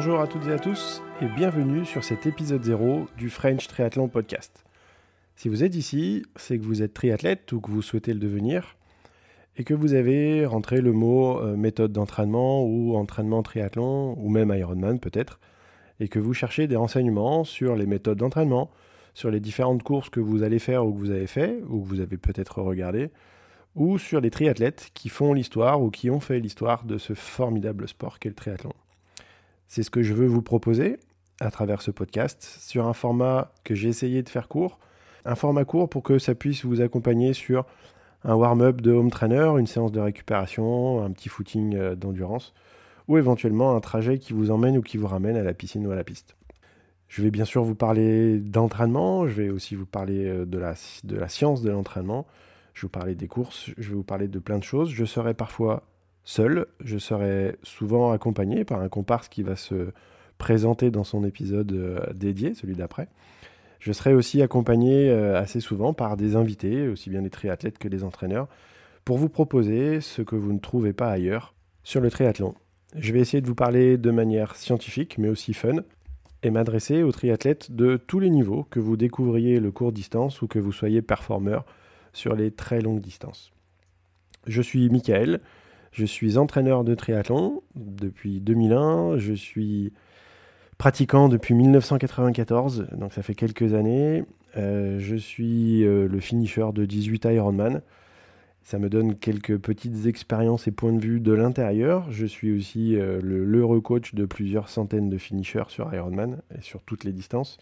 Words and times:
toutes 0.00 0.46
et 0.46 0.52
à 0.52 0.58
tous 0.58 1.02
et 1.20 1.26
bienvenue 1.26 1.84
sur 1.84 2.02
cet 2.02 2.24
épisode 2.24 2.64
0 2.64 3.08
du 3.18 3.28
French 3.28 3.66
Triathlon 3.68 4.08
Podcast. 4.08 4.64
Si 5.36 5.50
vous 5.50 5.64
êtes 5.64 5.76
ici, 5.76 6.24
c'est 6.34 6.58
que 6.58 6.64
vous 6.64 6.80
êtes 6.82 6.94
triathlète 6.94 7.52
ou 7.52 7.60
que 7.60 7.70
vous 7.70 7.82
souhaitez 7.82 8.14
le 8.14 8.18
devenir 8.18 8.78
et 9.58 9.64
que 9.64 9.74
vous 9.74 9.92
avez 9.92 10.46
rentré 10.46 10.80
le 10.80 10.92
mot 10.92 11.38
euh, 11.40 11.56
méthode 11.56 11.92
d'entraînement 11.92 12.64
ou 12.64 12.96
entraînement 12.96 13.42
triathlon 13.42 14.14
ou 14.16 14.30
même 14.30 14.50
Ironman 14.56 14.98
peut-être 14.98 15.38
et 16.00 16.08
que 16.08 16.18
vous 16.18 16.32
cherchez 16.32 16.66
des 16.66 16.76
renseignements 16.76 17.44
sur 17.44 17.76
les 17.76 17.84
méthodes 17.84 18.18
d'entraînement, 18.18 18.70
sur 19.12 19.30
les 19.30 19.40
différentes 19.40 19.82
courses 19.82 20.08
que 20.08 20.20
vous 20.20 20.42
allez 20.42 20.58
faire 20.58 20.86
ou 20.86 20.94
que 20.94 20.98
vous 20.98 21.10
avez 21.10 21.26
fait 21.26 21.60
ou 21.68 21.82
que 21.82 21.86
vous 21.86 22.00
avez 22.00 22.16
peut-être 22.16 22.62
regardé 22.62 23.10
ou 23.74 23.98
sur 23.98 24.22
les 24.22 24.30
triathlètes 24.30 24.90
qui 24.94 25.10
font 25.10 25.34
l'histoire 25.34 25.82
ou 25.82 25.90
qui 25.90 26.08
ont 26.08 26.20
fait 26.20 26.40
l'histoire 26.40 26.84
de 26.84 26.96
ce 26.96 27.12
formidable 27.12 27.86
sport 27.88 28.18
qu'est 28.18 28.30
le 28.30 28.34
triathlon. 28.34 28.72
C'est 29.68 29.82
ce 29.82 29.90
que 29.90 30.02
je 30.02 30.14
veux 30.14 30.26
vous 30.26 30.42
proposer 30.42 30.98
à 31.40 31.50
travers 31.50 31.82
ce 31.82 31.90
podcast 31.90 32.42
sur 32.60 32.86
un 32.86 32.92
format 32.92 33.52
que 33.64 33.74
j'ai 33.74 33.88
essayé 33.88 34.22
de 34.22 34.28
faire 34.28 34.48
court, 34.48 34.78
un 35.24 35.34
format 35.34 35.64
court 35.64 35.88
pour 35.88 36.02
que 36.02 36.18
ça 36.18 36.34
puisse 36.34 36.64
vous 36.64 36.80
accompagner 36.80 37.32
sur 37.32 37.64
un 38.24 38.34
warm-up 38.34 38.80
de 38.80 38.92
home 38.92 39.10
trainer, 39.10 39.52
une 39.58 39.66
séance 39.66 39.92
de 39.92 40.00
récupération, 40.00 41.02
un 41.02 41.10
petit 41.10 41.28
footing 41.28 41.74
euh, 41.74 41.94
d'endurance, 41.94 42.54
ou 43.08 43.18
éventuellement 43.18 43.74
un 43.74 43.80
trajet 43.80 44.18
qui 44.18 44.32
vous 44.32 44.50
emmène 44.50 44.76
ou 44.76 44.82
qui 44.82 44.96
vous 44.96 45.08
ramène 45.08 45.36
à 45.36 45.42
la 45.42 45.54
piscine 45.54 45.86
ou 45.86 45.90
à 45.90 45.96
la 45.96 46.04
piste. 46.04 46.36
Je 47.08 47.22
vais 47.22 47.30
bien 47.30 47.44
sûr 47.44 47.62
vous 47.64 47.74
parler 47.74 48.38
d'entraînement, 48.38 49.26
je 49.26 49.34
vais 49.34 49.50
aussi 49.50 49.74
vous 49.74 49.86
parler 49.86 50.26
euh, 50.26 50.46
de 50.46 50.58
la, 50.58 50.74
de 51.04 51.16
la 51.16 51.28
science 51.28 51.62
de 51.62 51.70
l'entraînement, 51.70 52.26
je 52.74 52.80
vais 52.80 52.86
vous 52.86 52.88
parler 52.90 53.14
des 53.14 53.28
courses, 53.28 53.70
je 53.76 53.88
vais 53.90 53.96
vous 53.96 54.04
parler 54.04 54.28
de 54.28 54.38
plein 54.38 54.58
de 54.58 54.64
choses. 54.64 54.90
Je 54.90 55.04
serai 55.04 55.34
parfois 55.34 55.82
seul, 56.24 56.66
je 56.84 56.98
serai 56.98 57.56
souvent 57.62 58.12
accompagné 58.12 58.64
par 58.64 58.80
un 58.80 58.88
comparse 58.88 59.28
qui 59.28 59.42
va 59.42 59.56
se 59.56 59.92
présenter 60.38 60.90
dans 60.90 61.04
son 61.04 61.24
épisode 61.24 61.72
euh, 61.72 62.00
dédié, 62.14 62.54
celui 62.54 62.74
d'après. 62.74 63.08
Je 63.78 63.92
serai 63.92 64.14
aussi 64.14 64.42
accompagné 64.42 65.10
euh, 65.10 65.38
assez 65.38 65.60
souvent 65.60 65.92
par 65.92 66.16
des 66.16 66.36
invités, 66.36 66.88
aussi 66.88 67.10
bien 67.10 67.22
des 67.22 67.30
triathlètes 67.30 67.78
que 67.78 67.88
des 67.88 68.04
entraîneurs, 68.04 68.48
pour 69.04 69.18
vous 69.18 69.28
proposer 69.28 70.00
ce 70.00 70.22
que 70.22 70.36
vous 70.36 70.52
ne 70.52 70.58
trouvez 70.58 70.92
pas 70.92 71.10
ailleurs 71.10 71.54
sur 71.82 72.00
le 72.00 72.10
triathlon. 72.10 72.54
Je 72.96 73.12
vais 73.12 73.20
essayer 73.20 73.40
de 73.40 73.46
vous 73.46 73.54
parler 73.54 73.96
de 73.96 74.10
manière 74.10 74.54
scientifique, 74.54 75.18
mais 75.18 75.28
aussi 75.28 75.54
fun, 75.54 75.76
et 76.42 76.50
m'adresser 76.50 77.02
aux 77.02 77.12
triathlètes 77.12 77.72
de 77.72 77.96
tous 77.96 78.20
les 78.20 78.30
niveaux, 78.30 78.64
que 78.64 78.80
vous 78.80 78.96
découvriez 78.96 79.60
le 79.60 79.70
court 79.70 79.92
distance 79.92 80.42
ou 80.42 80.46
que 80.46 80.58
vous 80.58 80.72
soyez 80.72 81.02
performeur 81.02 81.64
sur 82.12 82.34
les 82.34 82.50
très 82.50 82.80
longues 82.80 83.00
distances. 83.00 83.52
Je 84.46 84.60
suis 84.60 84.90
Michael, 84.90 85.40
je 85.92 86.06
suis 86.06 86.38
entraîneur 86.38 86.84
de 86.84 86.94
triathlon 86.94 87.62
depuis 87.76 88.40
2001, 88.40 89.18
je 89.18 89.34
suis 89.34 89.92
pratiquant 90.78 91.28
depuis 91.28 91.54
1994, 91.54 92.88
donc 92.96 93.12
ça 93.12 93.22
fait 93.22 93.34
quelques 93.34 93.74
années. 93.74 94.24
Euh, 94.56 94.98
je 94.98 95.16
suis 95.16 95.84
euh, 95.84 96.08
le 96.08 96.20
finisher 96.20 96.66
de 96.74 96.84
18 96.84 97.26
Ironman. 97.26 97.82
Ça 98.64 98.78
me 98.78 98.88
donne 98.88 99.16
quelques 99.16 99.58
petites 99.58 100.06
expériences 100.06 100.66
et 100.66 100.72
points 100.72 100.92
de 100.92 101.00
vue 101.00 101.20
de 101.20 101.32
l'intérieur. 101.32 102.10
Je 102.10 102.26
suis 102.26 102.56
aussi 102.56 102.96
euh, 102.96 103.20
le 103.22 103.44
l'heureux 103.44 103.80
coach 103.80 104.14
de 104.14 104.24
plusieurs 104.24 104.68
centaines 104.68 105.10
de 105.10 105.18
finishers 105.18 105.68
sur 105.68 105.92
Ironman 105.92 106.40
et 106.56 106.62
sur 106.62 106.82
toutes 106.82 107.04
les 107.04 107.12
distances. 107.12 107.58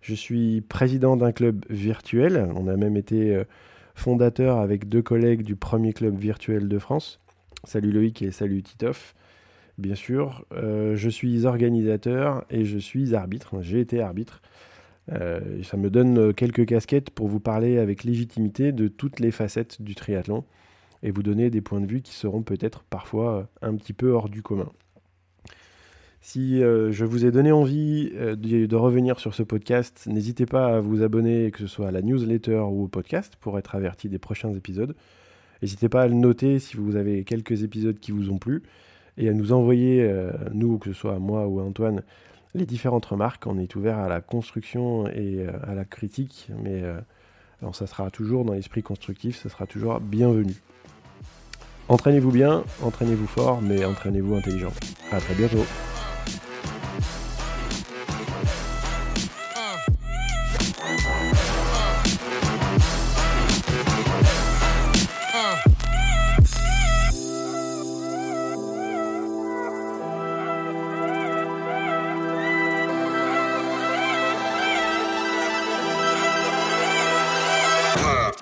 Je 0.00 0.14
suis 0.14 0.60
président 0.62 1.16
d'un 1.16 1.32
club 1.32 1.64
virtuel. 1.70 2.48
On 2.54 2.68
a 2.68 2.76
même 2.76 2.96
été 2.96 3.42
fondateur 3.96 4.58
avec 4.58 4.88
deux 4.88 5.02
collègues 5.02 5.42
du 5.42 5.56
premier 5.56 5.92
club 5.92 6.16
virtuel 6.16 6.68
de 6.68 6.78
France. 6.78 7.20
Salut 7.68 7.92
Loïc 7.92 8.22
et 8.22 8.30
salut 8.30 8.62
Titoff, 8.62 9.14
bien 9.76 9.94
sûr. 9.94 10.46
Euh, 10.54 10.96
je 10.96 11.10
suis 11.10 11.44
organisateur 11.44 12.46
et 12.48 12.64
je 12.64 12.78
suis 12.78 13.14
arbitre. 13.14 13.56
J'ai 13.60 13.80
été 13.80 14.00
arbitre. 14.00 14.40
Euh, 15.12 15.62
ça 15.62 15.76
me 15.76 15.90
donne 15.90 16.32
quelques 16.32 16.64
casquettes 16.64 17.10
pour 17.10 17.28
vous 17.28 17.40
parler 17.40 17.76
avec 17.76 18.04
légitimité 18.04 18.72
de 18.72 18.88
toutes 18.88 19.20
les 19.20 19.30
facettes 19.30 19.82
du 19.82 19.94
triathlon 19.94 20.44
et 21.02 21.10
vous 21.10 21.22
donner 21.22 21.50
des 21.50 21.60
points 21.60 21.82
de 21.82 21.86
vue 21.86 22.00
qui 22.00 22.14
seront 22.14 22.42
peut-être 22.42 22.84
parfois 22.84 23.48
un 23.60 23.76
petit 23.76 23.92
peu 23.92 24.12
hors 24.12 24.30
du 24.30 24.40
commun. 24.40 24.70
Si 26.22 26.62
euh, 26.62 26.90
je 26.90 27.04
vous 27.04 27.26
ai 27.26 27.30
donné 27.30 27.52
envie 27.52 28.12
euh, 28.14 28.34
de, 28.34 28.76
revenir 28.76 29.20
sur 29.20 29.34
ce 29.34 29.42
podcast, 29.42 30.06
n'hésitez 30.06 30.46
pas 30.46 30.76
à 30.76 30.80
vous 30.80 31.02
abonner, 31.02 31.50
que 31.50 31.58
ce 31.58 31.66
soit 31.66 31.88
à 31.88 31.90
la 31.90 32.00
newsletter 32.00 32.60
ou 32.70 32.84
au 32.84 32.88
podcast, 32.88 33.34
pour 33.40 33.58
être 33.58 33.74
averti 33.74 34.08
des 34.08 34.18
prochains 34.18 34.54
épisodes. 34.54 34.96
N'hésitez 35.62 35.88
pas 35.88 36.02
à 36.02 36.08
le 36.08 36.14
noter 36.14 36.58
si 36.58 36.76
vous 36.76 36.96
avez 36.96 37.24
quelques 37.24 37.62
épisodes 37.62 37.98
qui 37.98 38.12
vous 38.12 38.30
ont 38.30 38.38
plu, 38.38 38.62
et 39.16 39.28
à 39.28 39.32
nous 39.32 39.52
envoyer, 39.52 40.02
euh, 40.02 40.32
nous, 40.52 40.78
que 40.78 40.92
ce 40.92 40.98
soit 40.98 41.18
moi 41.18 41.46
ou 41.46 41.60
Antoine, 41.60 42.02
les 42.54 42.66
différentes 42.66 43.06
remarques. 43.06 43.46
On 43.46 43.58
est 43.58 43.74
ouvert 43.76 43.98
à 43.98 44.08
la 44.08 44.20
construction 44.20 45.08
et 45.08 45.46
à 45.66 45.74
la 45.74 45.84
critique, 45.84 46.48
mais 46.62 46.82
ça 47.72 47.86
sera 47.86 48.10
toujours 48.10 48.44
dans 48.44 48.54
l'esprit 48.54 48.82
constructif, 48.82 49.42
ça 49.42 49.48
sera 49.48 49.66
toujours 49.66 50.00
bienvenu. 50.00 50.54
Entraînez-vous 51.88 52.30
bien, 52.30 52.64
entraînez-vous 52.82 53.26
fort, 53.26 53.62
mais 53.62 53.84
entraînez-vous 53.84 54.34
intelligent. 54.34 54.72
À 55.10 55.20
très 55.20 55.34
bientôt. 55.34 55.64